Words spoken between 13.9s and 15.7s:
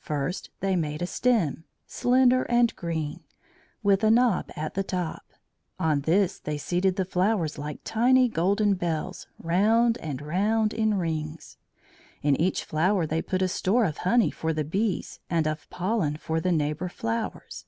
honey for the bees and of